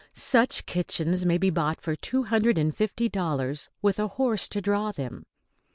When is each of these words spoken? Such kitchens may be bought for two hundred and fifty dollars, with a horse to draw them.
Such 0.15 0.65
kitchens 0.65 1.27
may 1.27 1.37
be 1.37 1.51
bought 1.51 1.79
for 1.79 1.95
two 1.95 2.23
hundred 2.23 2.57
and 2.57 2.75
fifty 2.75 3.07
dollars, 3.07 3.69
with 3.83 3.99
a 3.99 4.07
horse 4.17 4.49
to 4.49 4.59
draw 4.59 4.91
them. 4.91 5.27